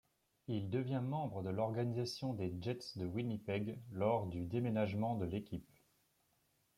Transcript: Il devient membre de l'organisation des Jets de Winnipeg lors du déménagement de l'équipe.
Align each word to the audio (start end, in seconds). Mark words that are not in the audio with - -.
Il 0.47 0.71
devient 0.71 1.03
membre 1.03 1.43
de 1.43 1.51
l'organisation 1.51 2.33
des 2.33 2.51
Jets 2.59 2.79
de 2.97 3.05
Winnipeg 3.05 3.77
lors 3.91 4.25
du 4.25 4.47
déménagement 4.47 5.13
de 5.15 5.25
l'équipe. 5.27 5.69